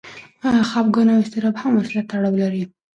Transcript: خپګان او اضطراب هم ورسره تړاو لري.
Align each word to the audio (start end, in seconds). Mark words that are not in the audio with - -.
خپګان 0.69 1.07
او 1.11 1.19
اضطراب 1.21 1.55
هم 1.61 1.71
ورسره 1.75 2.01
تړاو 2.11 2.39
لري. 2.41 2.63